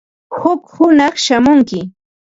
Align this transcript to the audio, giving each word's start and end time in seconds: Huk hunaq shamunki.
Huk 0.37 0.61
hunaq 0.75 1.15
shamunki. 1.25 1.79